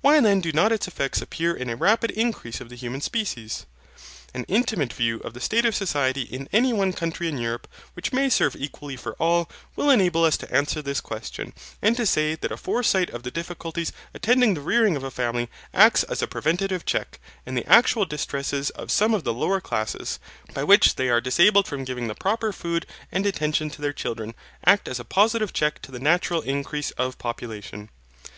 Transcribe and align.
Why 0.00 0.18
then 0.22 0.40
do 0.40 0.50
not 0.50 0.72
its 0.72 0.88
effects 0.88 1.20
appear 1.20 1.54
in 1.54 1.68
a 1.68 1.76
rapid 1.76 2.10
increase 2.12 2.62
of 2.62 2.70
the 2.70 2.74
human 2.74 3.02
species? 3.02 3.66
An 4.32 4.44
intimate 4.48 4.94
view 4.94 5.18
of 5.18 5.34
the 5.34 5.42
state 5.42 5.66
of 5.66 5.74
society 5.74 6.22
in 6.22 6.48
any 6.54 6.72
one 6.72 6.94
country 6.94 7.28
in 7.28 7.36
Europe, 7.36 7.68
which 7.92 8.10
may 8.10 8.30
serve 8.30 8.56
equally 8.58 8.96
for 8.96 9.12
all, 9.18 9.46
will 9.76 9.90
enable 9.90 10.24
us 10.24 10.38
to 10.38 10.50
answer 10.50 10.80
this 10.80 11.02
question, 11.02 11.52
and 11.82 11.98
to 11.98 12.06
say 12.06 12.34
that 12.34 12.50
a 12.50 12.56
foresight 12.56 13.10
of 13.10 13.24
the 13.24 13.30
difficulties 13.30 13.92
attending 14.14 14.54
the 14.54 14.62
rearing 14.62 14.96
of 14.96 15.04
a 15.04 15.10
family 15.10 15.50
acts 15.74 16.02
as 16.02 16.22
a 16.22 16.26
preventive 16.26 16.86
check, 16.86 17.20
and 17.44 17.54
the 17.54 17.68
actual 17.70 18.06
distresses 18.06 18.70
of 18.70 18.90
some 18.90 19.12
of 19.12 19.24
the 19.24 19.34
lower 19.34 19.60
classes, 19.60 20.18
by 20.54 20.64
which 20.64 20.94
they 20.94 21.10
are 21.10 21.20
disabled 21.20 21.66
from 21.68 21.84
giving 21.84 22.08
the 22.08 22.14
proper 22.14 22.54
food 22.54 22.86
and 23.12 23.26
attention 23.26 23.68
to 23.68 23.82
their 23.82 23.92
children, 23.92 24.34
act 24.64 24.88
as 24.88 24.98
a 24.98 25.04
positive 25.04 25.52
check 25.52 25.82
to 25.82 25.92
the 25.92 26.00
natural 26.00 26.40
increase 26.40 26.90
of 26.92 27.18
population. 27.18 27.90